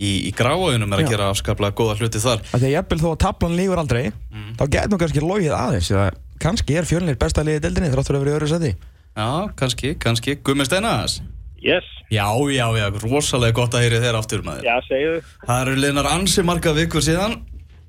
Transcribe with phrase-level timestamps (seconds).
[0.00, 2.42] í, í gráauðunum er að gera afskaplega góða hluti þar.
[2.50, 4.02] Að því að jafnvel þó að tablan lígur aldrei
[4.56, 5.92] þá getur nú kannski logið aðeins
[6.40, 9.28] kannski er fjölnir besta liðið deildinni þráttur að vera í öðru seti Já,
[9.58, 11.20] kannski, kannski, Gummi Steinas
[11.60, 14.64] Yes, Já, já, já, rosalega gott að heyri þér aftur maður.
[14.66, 15.10] Já, segju.
[15.44, 17.36] Það eru liðnar ansi marga vikur síðan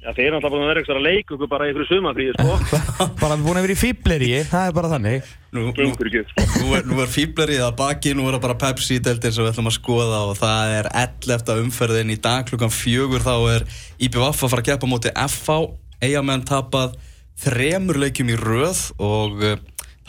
[0.01, 2.31] Já, þeir eru alltaf búin að vera eitthvað að leika ykkur bara í ykkur sumafríði,
[2.33, 2.77] sko.
[3.21, 6.23] bara við búin að vera í fýbleri, það er bara þannig Nú, nú, Gengur ekki
[6.31, 6.45] sko.
[6.63, 9.77] nú er, er fíblarið að baki, nú er það bara Pepsi-deltir sem við ætlum að
[9.77, 11.53] skoða og það er 11.
[11.67, 13.67] umferðin í dag klukkan fjögur þá er
[14.01, 15.59] IBVF að fara að keppa á móti FH
[16.01, 16.97] eigamenn tapað
[17.45, 19.57] þremur leikjum í röð og uh,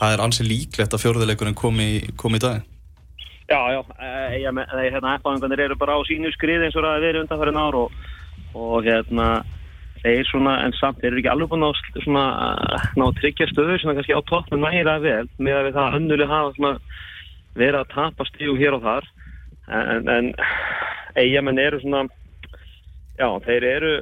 [0.00, 2.62] það er ansi líklegt að fjórðuleikurinn komi, komi í dag
[3.50, 6.86] Já, já, eh, ég með, þeir, hérna, F-áðingarnir eru bara á sínu skriði eins og
[6.86, 7.96] það er verið undanfærin ár og,
[8.56, 9.26] og hérna,
[10.02, 12.24] þeir svona, en samt, þeir eru ekki alveg búin að svona,
[12.98, 16.54] ná tryggja stöðu svona kannski á toppnum nægilega vel með að við það önnuleg hafa
[16.56, 16.72] svona
[17.58, 19.10] verið að tapa stíu hér og þar.
[19.72, 20.32] En, en
[21.20, 22.06] eigamenn eru svona,
[23.20, 23.92] já, þeir eru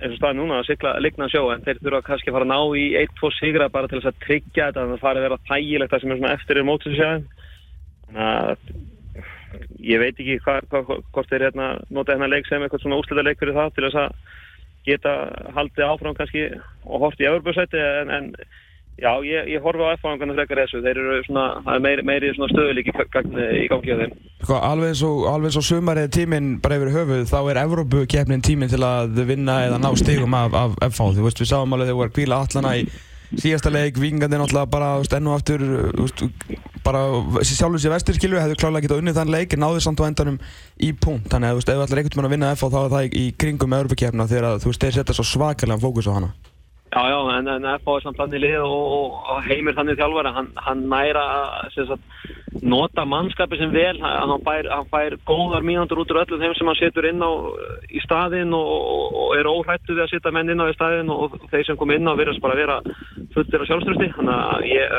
[0.00, 2.52] eins og staði núna að sigla ligna sjó en þeir þurfa kannski að fara að
[2.54, 5.26] ná í 1-2 sigra bara til þess að tryggja þetta þannig að það fari að
[5.26, 7.26] vera þægilegt það sem er svona eftir er mótsinsjæðin
[8.06, 8.56] þannig að
[9.90, 13.00] ég veit ekki hva, hva, hva, hvort þeir hérna nota hérna leik sem eitthvað svona
[13.02, 14.38] úslita leik fyrir það til þess að
[14.88, 15.14] geta
[15.56, 16.48] haldið áfram kannski
[16.86, 18.30] og hort í öðurbjörnsæti en, en
[19.00, 22.32] já, ég, ég horfi á F-áðingarna frekar þessu, þeir eru svona það er meiri, meiri
[22.36, 22.94] svona stöðuleik í,
[23.64, 24.16] í gangi á þeim.
[24.40, 28.44] Sko, alveg eins og, alveg eins og sumarið tíminn bara yfir höfuð, þá er Evrópukeppnin
[28.44, 31.90] tíminn til að vinna eða ná stigum af, af FH, þú veist, við sáum alveg
[31.90, 32.88] þegar voru að kvíla allana í
[33.38, 35.64] síðasta leik, vikingandi náttúrulega bara, veist, enn og aftur
[36.00, 36.24] veist,
[36.84, 37.04] bara
[37.46, 40.38] sjálfur sér vestur skilju hefðu klálega getað unnið þann leik en náðu samt á endanum
[40.82, 43.18] í punkt, þannig að ef þú ætlar einhvern veginn að vinna FH þá er það
[43.20, 46.32] í, kringum Evrópukeppna þegar að, þú veist, þeir setja svo svakalega fókus á hana
[46.90, 50.32] Já, já, en, en FH er samt þannig lið og, og, og heimir þannig þjálfari,
[50.34, 51.22] hann, hann næra
[51.70, 52.16] sagt,
[52.66, 56.70] nota mannskapi sem vel, hann fær, hann fær góðar mínútur út úr öllum þeim sem
[56.70, 57.30] hann setur inn á
[57.94, 58.72] í staðinn og,
[59.14, 61.94] og, er óhrættu við að setja menn inn á í staðinn og þeir sem kom
[61.94, 62.80] inn á virðast bara vera
[63.36, 64.98] fullir af sjálfströsti, þannig að ég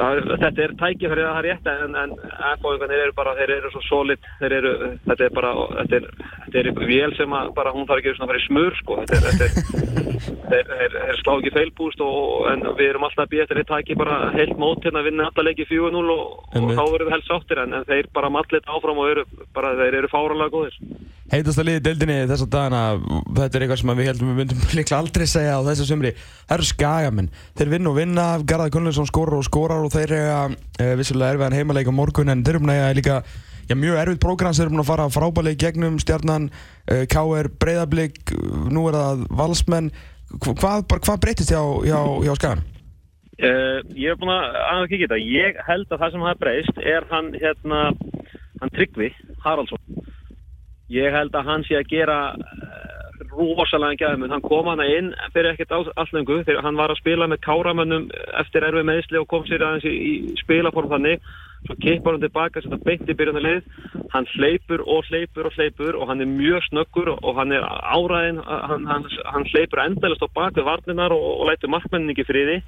[0.00, 2.14] að, þetta er tækifærið að það er rétt en, en
[2.54, 4.72] FH-ingarnir eru bara, þeir eru svo solid, þeir eru,
[5.04, 6.08] þetta er bara, þetta er,
[6.54, 8.76] þetta er einhver vél sem að bara hún þarf ekki svona að fara í smur
[8.78, 9.46] sko, þetta er, þetta
[10.54, 12.18] er, þeir, þeir slá ekki feilbúst og,
[12.52, 15.26] en við erum alltaf að býja eftir þeir taki bara heilt mót hérna að vinna
[15.26, 18.70] alltaf leiki 4-0 og, og þá verður við helst sáttir en, en þeir bara mallit
[18.70, 19.24] áfram og eru,
[19.56, 20.78] bara þeir eru fáralega góðir.
[21.32, 22.82] Heitasta liði deildinni þessa dagana,
[23.34, 26.12] þetta er eitthvað sem við heldum við myndum líklega aldrei segja á þessu sumri.
[26.44, 30.38] Það eru skagamenn, þeir vinna og vinna Garðar Gunnlaugsson skorar og skorar og þeir eiga
[30.52, 33.16] e, vissulega erfiðan heimaleik á morgun en þeir eru
[33.68, 36.50] já, mjög erfið prógrams, þeir eru búin að fara frábæleik gegnum stjarnan,
[36.88, 38.34] e, KR, Breiðablík,
[38.72, 39.90] nú er það Valsmenn,
[40.34, 42.62] Hva- hvað, hvað breytist hjá, hjá, hjá skagan?
[43.34, 45.18] Uh, ég er búin að aðeins kikið þetta.
[45.26, 47.80] Ég held að það sem hafa breyst er hann, hérna,
[48.62, 49.10] hann Tryggvi
[49.44, 49.82] Haraldsson.
[50.94, 54.28] Ég held að hann sé að gera uh, rosalega gæðum.
[54.30, 58.06] Hann kom hana inn fyrir ekkert allengu þegar hann var að spila með káramönnum
[58.42, 60.14] eftir erfið meðsli og kom sér aðeins í, í
[60.44, 61.22] spilaform þannig.
[61.64, 63.68] Svo kippar hann tilbaka, setja beint í byrjunarlið.
[64.12, 68.40] Hann hleypur og hleypur og hleypur og hann er mjög snöggur og hann er áræðin,
[68.44, 72.58] hann, hann, hann hleypur endalist á bak við varninar og, og lætur markmennin ekki friði.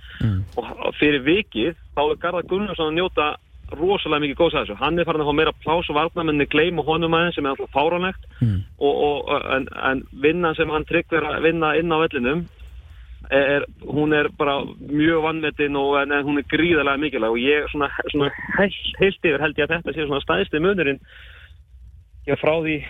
[0.56, 3.28] Og fyrir vikið þá er Garðar Gunnarsson að njóta
[3.76, 4.80] rosalega mikið góðs að þessu.
[4.80, 7.54] Hann er farin að fá meira plás og varnamenni gleym og honum aðeins sem er
[7.54, 8.28] alltaf fáránlegt.
[8.78, 12.46] Og, og, en, en vinnan sem hann tryggver að vinna inn á vellinum
[13.30, 17.66] er, hún er bara mjög vannmetinn og en, en hún er gríðarlega mikilvæg og ég
[17.72, 21.02] svona, svona heilt, heilt yfir held ég að þetta sé svona stæðsti munurinn.
[22.26, 22.80] Já, frá því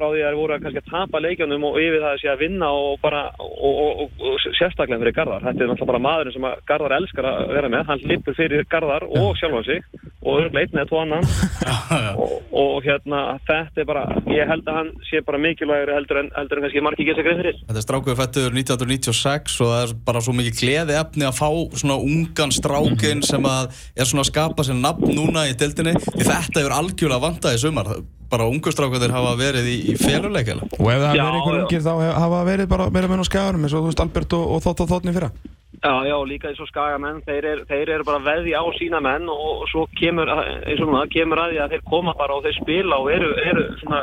[0.00, 2.30] frá því að það voru að kannski að tapa leikjunum og yfir það að sé
[2.32, 5.44] að vinna og bara og, og, og, sérstaklega fyrir Garðar.
[5.44, 7.84] Þetta er náttúrulega bara maðurinn sem Garðar elskar að vera með.
[7.90, 9.84] Hann lipur fyrir Garðar og sjálfan sig
[10.20, 11.24] og einn eða tvo annan.
[12.20, 16.30] Og, og hérna þetta er bara ég held að hann sé bara mikilvægur heldur en,
[16.36, 17.58] heldur en kannski margir geta greið fyrir.
[17.68, 21.48] Þetta er strákuður fættur 1996 og það er bara svo mikið gleði efni að fá
[21.82, 25.96] svona ungan strákin sem að er svona að skapa sér nafn núna í deildinni.
[26.08, 27.94] Því þetta hefur algjörlega vantað í sumar.
[28.30, 31.94] Bara ungu strákuður hafa verið í, í féluleikjala Og ef það verið einhver ungir þá
[32.14, 34.84] hafa verið bara meira menn á skaganum eins og þú veist Albert og, og Þótt
[34.84, 35.32] og Þóttni fyrra
[35.80, 39.62] Já, já, líka eins og skagamenn, þeir, er, eru bara veði á sína menn og,
[39.70, 42.98] svo kemur, eins og núna, kemur að því að þeir koma bara og þeir spila
[43.00, 44.00] og eru, eru svona,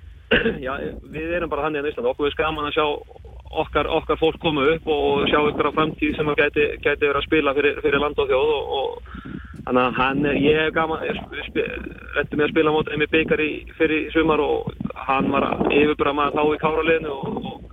[0.66, 0.72] já,
[1.14, 2.86] við erum bara þannig að Íslanda, okkur er skaman að sjá
[3.62, 7.20] okkar, okkar fólk koma upp og sjá ykkur á framtíð sem að gæti, gæti verið
[7.20, 8.88] að spila fyrir, fyrir land og þjóð og, og
[9.68, 14.10] þannig að hann, er- ég hef gaman, eftir með að spila mót Emi í fyrir
[14.10, 14.74] sumar og
[15.06, 17.63] hann var yfirbara maður þá í káraliðinu og, og hann, hann er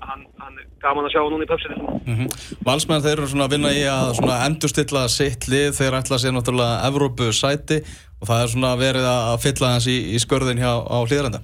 [0.83, 1.79] gaman að sjá núna í pöpsinu.
[2.05, 2.27] mm
[2.65, 5.71] Valsmenn þeir eru svona að vinna í að svona endurstilla sitt lið.
[5.79, 7.81] Þeir ætla sér náttúrulega Evrópu sæti
[8.21, 11.41] og það er svona verið að fylla hans í, í skörðin hjá á hlýðranda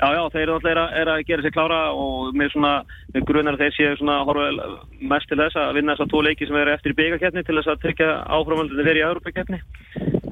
[0.00, 2.70] Já, já, þeir eru alltaf er að, er að gera sér klára og með svona,
[3.12, 4.68] með grunar þeir séu svona horfa
[5.12, 7.56] mest til þess að vinna þess að tvo leiki sem eru eftir í byggakeppni til
[7.58, 9.60] þess að tryggja áframöldinu verið í Európa-keppni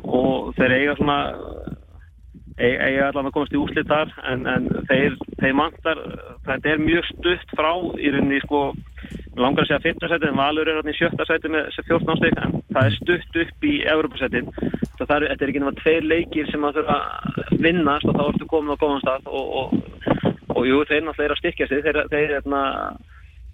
[0.09, 1.19] og þeir eiga svona
[2.59, 6.01] eiga, að komast í úslit þar en, en þeir, þeir mantar
[6.47, 8.63] þetta er mjög stutt frá í rauninni sko
[9.39, 12.41] langar að segja 15 seti en Valur er hérna í sjötta seti með 14 ástík
[12.43, 14.51] en það er stutt upp í Európa-setin
[14.99, 18.49] þetta er, er ekki náttúrulega tveir leikir sem að þurfa að vinnast og þá ertu
[18.51, 20.27] komin á góðan stað og, og,
[20.57, 22.63] og jú, þeir náttúrulega er að styrkja sig þeir, þeir erna,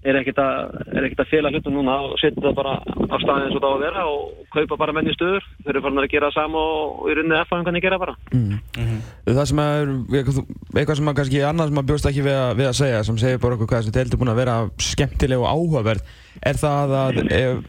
[0.05, 3.63] er ekkert að, að fela hlutum núna og setja það bara á staðin eins og
[3.65, 5.47] það á að vera og kaupa bara menni stöður.
[5.63, 8.17] Þeir eru farin að gera það sama og í rauninni eftir hvernig gera bara.
[8.35, 8.94] Mm.
[9.25, 12.79] Það sem er eitthvað sem að kannski annars maður bjóst ekki við að, við að
[12.81, 14.57] segja sem segir bara okkur hvað sem deildi búin að vera
[14.91, 16.13] skemmtileg og áhugaverð
[16.45, 17.63] er það að ef,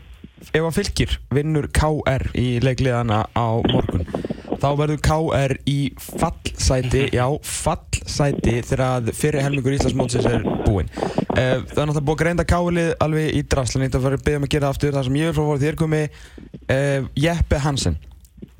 [0.51, 4.03] ef að fylgir vinnur KR í leikliðana á morgun
[4.59, 10.89] þá verður KR í fallsæti, já fallsæti þegar fyrir helmingur Íslandsmótsins er búinn.
[11.35, 14.47] Uh, það er náttúrulega búið að greinda KR-lið alveg í drafslinni, það verður beðið um
[14.47, 16.19] að gera aftur það sem ég vil frá voru þér komið,
[16.65, 17.99] uh, Jeppe Hansen.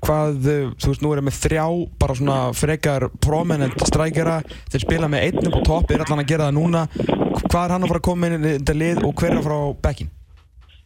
[0.05, 0.35] Hvað,
[0.81, 1.65] þú veist, nú er það með þrjá
[2.01, 4.37] bara svona frekar prominent strækjara,
[4.73, 6.85] þeir spila með einnum á topp, er allan að gera það núna.
[7.45, 9.59] Hvað er hann að fara að koma inn í þetta lið og hver er frá
[9.87, 10.13] bekkin?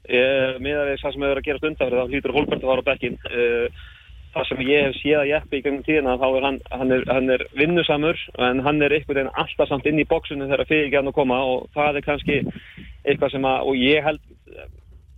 [0.10, 3.19] Mér er það sem hefur að gera stundar, þá hlýtur Holbert að fara á bekkin.
[3.30, 3.88] Uh,
[4.34, 7.06] það sem ég hef séð að Jeppi í gangum tíðina þá er hann, hann er,
[7.10, 10.88] hann er vinnusamur en hann er einhvern veginn alltaf samt inn í bóksunum þegar fyrir
[10.88, 14.22] ekki hann að koma og það er kannski eitthvað sem að og ég held,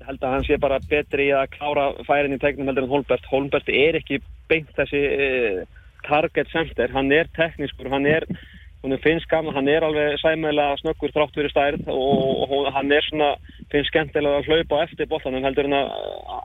[0.08, 3.28] held að hann sé bara betri í að klára færin í tegnum heldur en Holmbert.
[3.32, 4.22] Holmbert er ekki
[4.52, 5.62] beint þessi eh,
[6.08, 8.26] target center, hann er teknískur, hann er
[8.82, 13.06] hún finnst gaman, hann er alveg sæmælega snöggur þrátt fyrir stærð og, og hann er
[13.06, 13.36] svona,
[13.70, 15.92] finnst skemmtilega að hlaupa eftir bóttanum heldur en að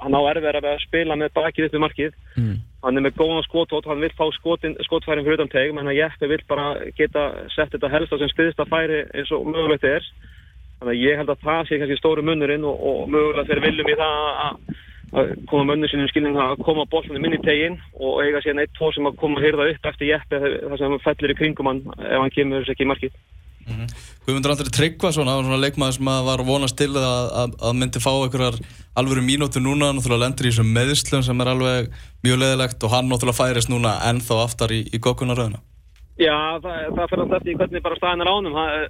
[0.03, 2.55] hann á erfið að spila með bakið upp í markið mm.
[2.85, 6.31] hann er með góðan skotót, hann vil fá skotfærin fyrir utan teg, menn að Jeppi
[6.35, 6.69] vil bara
[6.99, 7.27] geta
[7.57, 10.13] sett þetta helst á sem stiðist að færi eins og mögulegt er
[10.81, 13.93] þannig að ég held að það sé kannski stóru munnurinn og, og mögulega þeir viljum
[13.93, 14.77] í það að
[15.15, 18.75] að koma mönnu sinni skilning að koma bóllanum inn í teginn og eiga síðan eitt
[18.77, 21.83] tvo sem að koma að hyrða upp eftir jeppi þar sem fellir í kringum hann
[22.01, 23.15] ef hann kemur ekki í markið.
[23.67, 23.95] Mm -hmm.
[24.27, 28.03] Guðmundur Andri Tryggvason það var svona leikmaður sem var vonast til að, að, að myndi
[28.03, 28.59] fá einhverjar
[28.95, 31.91] alvöru mínúti núna, náttúrulega lendur í þessum meðslum sem er alveg
[32.23, 35.59] mjög leðilegt og hann náttúrulega færist núna ennþá aftar í, í gókunaröðuna
[36.17, 38.87] Já, það, það fyrir alltaf eftir hvernig bara staðin er ánum það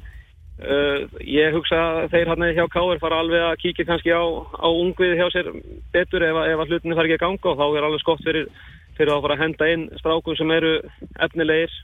[0.56, 4.24] Uh, ég hugsa að þeir hann hjá Káir fara alveg að kíkja kannski á,
[4.56, 5.50] á ungviði hjá sér
[5.92, 8.48] betur ef, ef að hlutinni fara ekki að ganga og þá er alveg skott fyrir,
[8.96, 10.72] fyrir að fara að henda inn strákum sem eru
[11.28, 11.76] efnilegir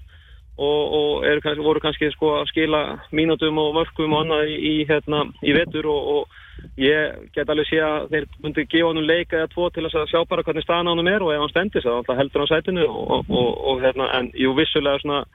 [0.57, 2.83] og, og eru kannski, voru kannski sko að skila
[3.13, 7.69] mínutum og vörkum og annað í, í, hérna, í vetur og, og ég get alveg
[7.69, 10.89] sé að þeir myndi gefa hann leika eða tvo til að sjá bara hvernig staðan
[10.89, 14.33] á hann er og ef hann stendir þá heldur hann sætinu og, og hérna, en
[14.33, 15.27] jú vissulega svona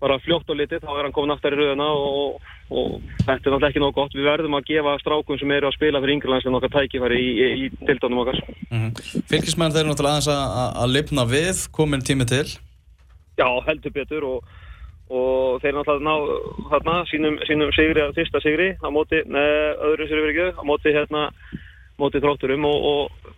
[0.00, 3.40] bara fljótt og litið, þá er hann komin aftar í rauðina og, og þetta er
[3.40, 4.16] náttúrulega ekki nóg gott.
[4.16, 7.50] Við verðum að gefa strákum sem eru að spila fyrir yngrelandslega nokkar tækifæri í, í,
[7.66, 8.40] í tildónum okkar.
[8.70, 9.24] Mm -hmm.
[9.30, 10.32] Fylgismenn þeir eru náttúrulega aðeins
[10.84, 12.46] að lifna við, komin tími til?
[13.40, 14.54] Já, heldur betur og,
[15.08, 16.14] og þeir náttúrulega ná
[16.72, 20.96] hérna sínum, sínum sigri, fyrsta sigri á móti, neða öðru sigri verið ekki, á móti
[20.96, 21.28] hérna,
[22.00, 23.36] móti þrótturum og, og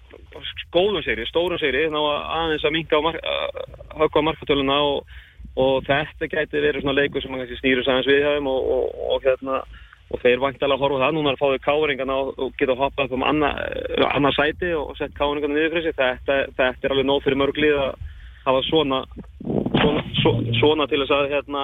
[0.73, 3.20] góðum sigri, stórum sigri, ná aðeins að minka á mark,
[3.99, 5.05] högga markatöluna og
[5.60, 9.00] og þetta gæti verið svona leikur sem kannski snýru sæðans við hjá þeim og, og,
[9.09, 9.59] og, hérna,
[10.12, 11.16] og þeir vantilega að horfa það.
[11.16, 13.61] Núna að fá þau káringarna og geta hoppað upp um annað
[14.09, 15.99] anna sæti og sett káringarna niður fyrir sig.
[16.00, 17.92] Þetta, þetta er alveg nóg fyrir mörglið að
[18.47, 19.02] hafa svona
[19.82, 21.62] svona, svona til þess að hérna,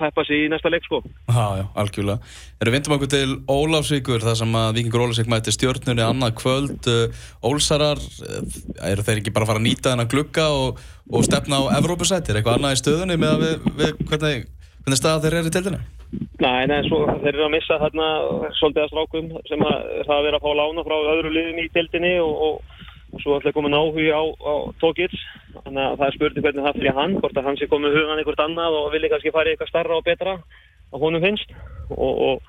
[0.00, 1.00] peppa sér í næsta leik sko.
[1.28, 2.32] Já, já, algjörlega.
[2.62, 6.90] Erum við vindum okkur til Ólafsvíkur þar sem að Vikingur Ólafsvík mæti stjórnurni annað kvöld.
[6.90, 8.42] Uh, Ólsarar, uh,
[8.90, 12.38] eru þeir ekki bara að fara að nýta þennan glugga og, og stefna á Evrópusættir?
[12.38, 14.46] Eitthvað annað í stöðunni með að við, við hvernig,
[14.82, 15.82] hvernig staða þeir eru í tildinu?
[16.42, 18.06] Nei, nei, svo, þeir eru að missa þarna
[18.58, 21.70] svolítið að strákum sem að það að vera að fá lána frá öðru liðin í
[21.72, 22.80] tildinni og, og
[23.12, 25.18] og svo ætla að koma náhugi á, á Tókits
[25.72, 28.20] þannig að það er spurning hvernig það fyrir hann hvort að hann sé komið hugan
[28.20, 30.34] einhvert annað og vilja kannski fara eitthvað starra og betra
[30.92, 31.54] á honum finnst
[31.88, 32.42] og, og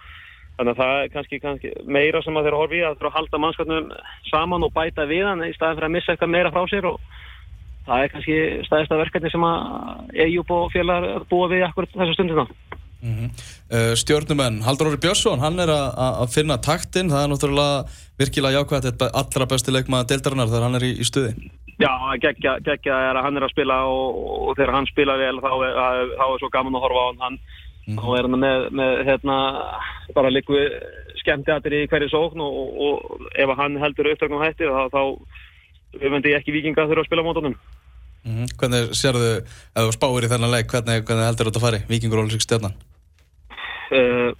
[0.58, 3.92] þannig að það er kannski, kannski meira sem að þeirra horfi að þeirra halda mannskapnum
[4.28, 7.00] saman og bæta við hann í staðin fyrir að missa eitthvað meira frá sér og
[7.88, 8.38] það er kannski
[8.68, 12.48] staðista verkefni sem að EIUB og félag búa við akkur þessa stundina
[13.04, 13.30] Mm -hmm.
[13.76, 17.84] uh, Stjórnumenn, Haldur Óri Björnsson, hann er að finna taktinn, það er náttúrulega
[18.18, 21.34] virkilega jákvæmt, er allra besti leikmaða deildarinnar þegar hann er í, í stuði.
[21.82, 24.18] Já, geggja, geggja er að hann er að spila og,
[24.50, 25.78] og þegar hann spila vel þá er,
[26.20, 27.98] þá er svo gaman að horfa á hann, mm -hmm.
[28.00, 29.38] þá er hann með, með hérna,
[30.14, 30.60] bara líku
[31.24, 35.02] skemmti aðri í hverju sókn og, og, og ef hann heldur upptöknum hættir þá, þá
[36.04, 37.58] auðvendi ekki vikinga þurfa að spila mótunum.
[38.24, 39.44] Mm Hvernig sérðu,
[39.76, 41.80] ef þú spáir í þennan leik, hvernig, hvernig heldur þetta að fari?
[41.90, 42.76] Víkingur Ólisík stjarnan?
[43.98, 44.32] uh,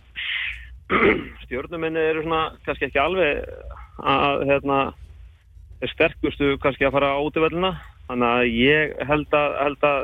[1.44, 3.44] stjórnuminni eru svona kannski ekki alveg
[4.04, 5.03] að hérna er
[5.92, 7.74] sterkustu kannski að fara á útvöldina
[8.08, 10.00] þannig að ég held að, held að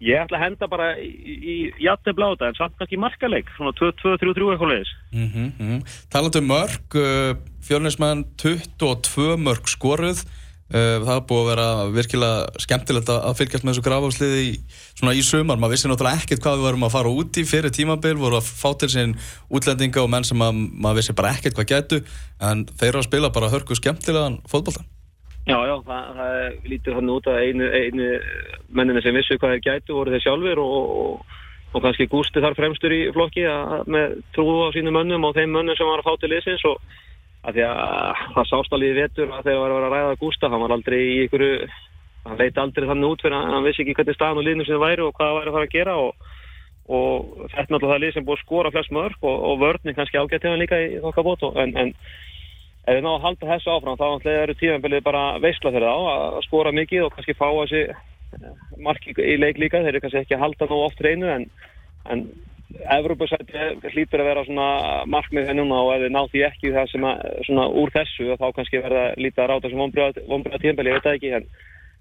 [0.00, 4.72] ég ætla að henda bara í, jætti bláta en samt kannski markaleik svona 2-2-3-3 eitthvað
[4.72, 4.92] leiðis.
[5.12, 5.98] Mm -hmm, mm -hmm.
[6.12, 10.24] Talandu mörg, uh, fjörnismenn 22 mörg skoruð
[10.70, 14.52] það er búið að vera virkilega skemmtilegt að fylgjast með þessu grafafsliði í,
[15.18, 18.14] í sumar, maður vissi náttúrulega ekkert hvað við varum að fara út í fyrir tímabil,
[18.20, 19.16] voru að fá til sín
[19.50, 22.00] útlendinga og menn sem að, maður vissi bara ekkert hvað gætu,
[22.38, 24.86] en þeir eru að spila bara hörku skemmtilegan fótbolta.
[25.48, 28.08] Já, já, það, það lítur hann út að einu, einu
[28.76, 31.38] mennina sem vissu hvað þeir gætu voru þeir sjálfur og, og,
[31.72, 35.56] og kannski Gústi þar fremstur í flokki að, með trú á sínum mönnum og þeim
[35.56, 36.78] mönnum sem var að fá til liðsins og
[37.46, 40.64] að því að það sást alveg í vetur að þegar var að ræða Gústa, hann
[40.64, 41.44] var aldrei í ykkur
[42.26, 44.76] hann leit aldrei þannig út fyrir að hann vissi ekki hvernig staðan og liðnum sem
[44.76, 46.10] það væri og hvað það væri að fara að gera og,
[46.98, 47.14] og
[47.46, 50.20] þetta er náttúrulega það lið sem búið að skora flest mörg og, og vörnir kannski
[50.20, 54.00] ágætt hefur líka í þokka bót en, en ef við náðum að halda þessu áfram
[54.00, 57.82] þá eru tímanbilið bara veistla fyrir þá að skora mikið og kannski fá þessi
[58.84, 59.82] marki í leik líka.
[59.82, 59.98] Þeir
[62.78, 64.68] að Evrópusæti hlýtur að vera svona
[65.10, 68.38] markmið þegar núna og ef þið ná því ekki það sem að svona úr þessu
[68.38, 71.50] þá kannski verða lítið að ráta sem vonbreða tímanbilið, ég veit það ekki en,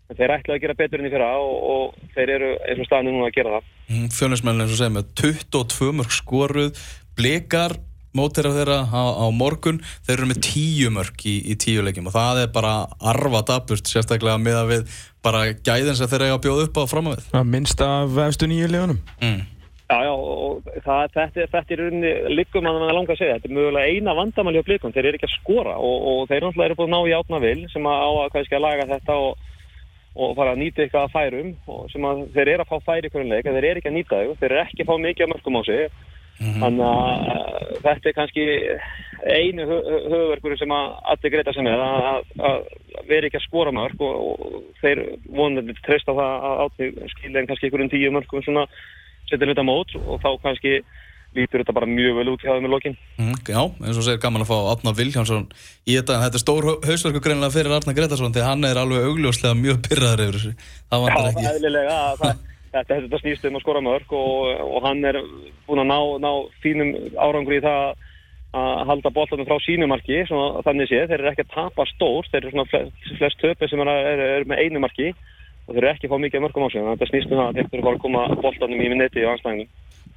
[0.10, 2.90] en þeir ætlaði að gera betur enn í fyrra og, og þeir eru eins og
[2.90, 3.70] staðinu núna að gera það.
[3.90, 7.78] Mm, Fjörnismenn eins og segja með 22 mörg skoruð blikar
[8.16, 12.10] mótir af þeirra á, á morgun þeir eru með 10 mörg í, í 10 leikjum
[12.10, 12.74] og það er bara
[13.12, 16.84] arva daburt sérstaklega með að við bara gæðin sem þeir eiga að bjóða upp á
[16.90, 17.30] fram á við.
[17.34, 19.40] Það minnst af efstu nýju legunum mm.
[19.90, 23.38] Já, já, og það, þetta, þetta er rauninni liggum að það langa að segja.
[23.40, 24.92] Þetta er mögulega eina vandamalja blikum.
[24.94, 27.64] Þeir eru ekki að skora og, og þeir náttúrulega eru búin að ná í átnavil
[27.72, 29.48] sem að á að kannski að laga þetta og,
[30.14, 33.10] og fara að nýta eitthvað að færum og sem að þeir eru að fá færi
[33.10, 34.38] hverjum leik en þeir eru ekki að nýta þau.
[34.44, 35.82] Þeir eru ekki að fá mikið af mörgum á sig.
[36.40, 36.62] Mm -hmm.
[36.62, 38.46] Þannig að þetta er kannski
[39.26, 42.62] einu höfverkur sem að allir greita sem er að, að
[43.10, 47.50] vera ekki að skora mörg og, og þeir vonandi treysta það að átti skilja en
[47.50, 48.68] kannski einhverjum tíu mörgum svona
[49.30, 50.80] setja hluta mót og þá kannski
[51.38, 52.96] lítur þetta bara mjög vel út hjá þeim í lokin.
[53.20, 55.46] Mm, já, eins og segir gaman að fá Átnar Viljánsson
[55.86, 59.60] í þetta, þetta er stór hausverku greinlega fyrir Arnar Gretarsson því hann er alveg augljóslega
[59.60, 60.70] mjög pyrraður yfir þessu.
[60.90, 61.46] Það vantar ekki.
[61.46, 62.44] Já, eðlilega, það,
[62.74, 65.22] þetta, þetta snýst um að skora mörg og, og hann er
[65.70, 66.32] búin að ná, ná
[66.66, 68.06] fínum árangur í það
[68.60, 72.54] að halda bóltanum frá sínumarki, þannig sé, þeir eru ekki að tapa stór, þeir eru
[72.56, 75.12] svona flest, flest töpi sem er, er, er með einu marki
[75.70, 77.40] og þeir eru ekki að fá mikið mörgum á sig þannig að þetta snýst um
[77.40, 79.70] það að þeir eru bara að koma bóltanum í minnetti á anstæðingum.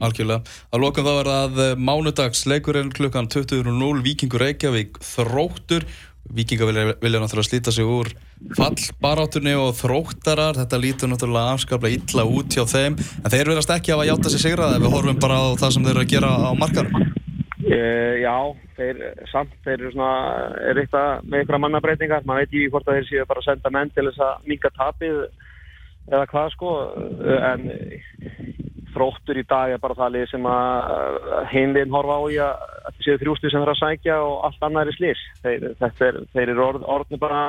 [0.02, 0.54] Algjörlega.
[0.72, 5.86] Að lokum þá er það mánudags leikurinn klukkan 20.00 Víkingur Reykjavík þróttur
[6.30, 8.08] Víkinga vilja, vilja náttúrulega slíta sig úr
[8.56, 13.92] fallbarátunni og þróttarar þetta lítur náttúrulega afskaplega illa út hjá þeim en þeir verðast ekki
[13.92, 16.30] að játa sig sigrað ef við horfum bara á það sem þeir eru að gera
[16.30, 17.21] á markarum
[17.62, 18.34] Uh, já,
[18.74, 19.00] þeir
[19.30, 20.12] samt, þeir eru svona,
[20.66, 23.72] er eitthvað með ykkur mannabreitingar, maður veit ekki hvort að þeir séu bara að senda
[23.76, 25.20] menn til þess að minga tapið
[26.10, 26.72] eða hvað sko,
[27.52, 27.68] en
[28.92, 31.16] þróttur í dag er bara það lið sem að
[31.52, 34.82] heimliðin horfa á í að þetta séu þrjústu sem er að sækja og allt annað
[34.82, 35.22] er í slís.
[35.44, 37.42] Þeir, er, þeir eru orð, orðni bara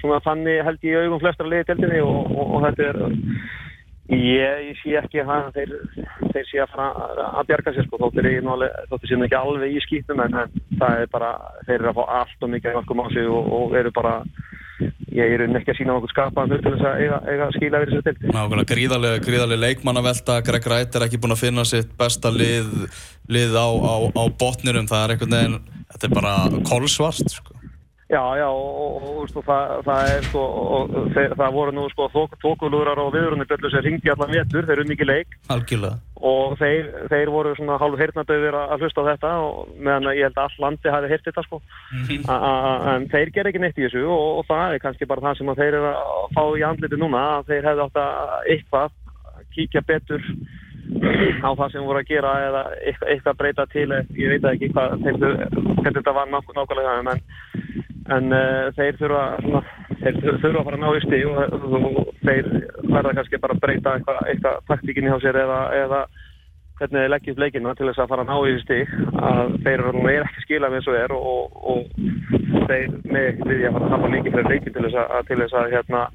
[0.00, 3.02] svona þannig held í augum flestra liði tildinni og, og, og þetta er
[4.06, 5.70] Ég, ég sé ekki að þeir,
[6.30, 9.72] þeir sé að fara að bjarga sér sko, þóttir ég nálega, þóttir sér ekki alveg
[9.74, 10.36] í skýttum en,
[10.78, 11.30] það er bara,
[11.66, 14.12] þeir eru að fá allt og mikið mörgum á sig og, og eru bara,
[15.16, 17.98] ég er ekki að sína okkur skapaðan hlut til þess að eiga, eiga skýla verið
[17.98, 18.30] sér til.
[18.30, 22.70] Nákvæmlega, gríðarlega, gríðarlega leikmannavelta, Greg Wright er ekki búin að finna sitt besta lið,
[23.26, 25.60] lið á, á, á botnirum, það er einhvern veginn,
[25.96, 26.38] þetta er bara
[26.70, 27.55] kolsvart sko.
[28.06, 30.42] Já, já, og, og, og það, það er sko,
[30.76, 32.06] og þeir, það voru nú sko
[32.38, 35.34] þokulúrar og viðrunni bjöllu sem ringi allan vetur, þeir eru mikið leik.
[35.50, 35.98] Algjörlega.
[36.30, 40.38] Og þeir, þeir voru svona hálf heyrnadauðir að hlusta á þetta og meðan ég held
[40.38, 41.60] að all landi hafi heyrt þetta sko.
[42.94, 45.80] en þeir ger ekki neitt í þessu og, það er kannski bara það sem þeir
[45.80, 48.96] eru að fá í andliti núna, að þeir hefði átt að eitthvað
[49.56, 50.22] kíkja betur
[51.42, 55.00] á það sem voru að gera eða eitthvað, breyta til, ég veit ekki hvað,
[55.82, 57.16] þetta var nákvæmlega en
[58.14, 59.62] en uh, þeir þurfa svona,
[60.02, 62.48] þeir þurfa að fara að ná í stíg og, og, þeir
[62.92, 66.00] verða kannski bara að breyta eitthvað, eitthvað taktíkinni hjá sér eða, eða
[66.76, 68.94] hvernig þeir leggja upp leikina til þess að fara að ná í stíg
[69.30, 71.82] að þeir er ekki skila með og er og, og
[72.68, 75.40] þeir með ekki við að fara að hafa líki fyrir leikin til þess að, til
[75.42, 76.06] þess að hérna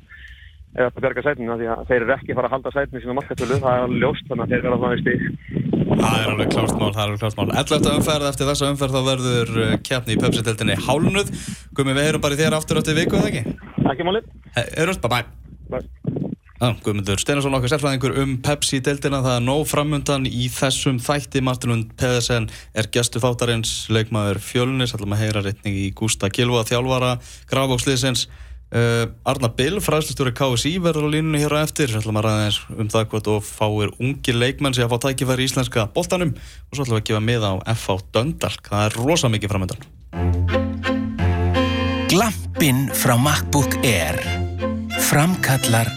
[0.77, 3.60] eða að berga sætinu því að þeir eru ekki fara að halda sætinu sína markatölu,
[3.60, 6.91] það er ljóst þannig að þeir verða það í stíg Það er alveg klárt mál,
[6.95, 7.51] það er alveg klárt mál.
[7.62, 7.89] 11.
[7.98, 11.31] umferð eftir þessa umferð þá verður keppni í Pepsi-teltinni hálnuð
[11.75, 13.57] Gumi, við heyrum bara í þér aftur átti viku, eða ekki?
[13.91, 14.31] Ekki málið.
[14.79, 15.25] Erum, bye bye.
[15.71, 16.12] Bye
[16.62, 21.95] Guðmundur Steinarsson okkar sérfræðingur um Pepsi-deildina, það er nóg framundan í þessum þætti, Martin Lund
[21.98, 22.45] Pedersen
[22.77, 27.15] er gestu fátarins, leikmaður fjölnis, ætlum að heyra reytning í Gústa Kilva, þjálfara,
[27.50, 28.27] grafbóksliðsins
[28.75, 32.59] uh, Arna Bill, fræðslustjóri KSI verður á línunni hér á eftir, ætlum að ræða eins
[32.75, 36.35] um það hvort og fáir ungi leikmenn sem að fá tækifæri í íslenska boltanum.
[36.69, 39.81] Og svo ætlum við að gefa með á FH Döndalk, það er rosa mikið framundan
[42.11, 44.19] Glampinn frá MacBook Air
[45.11, 45.89] framkallar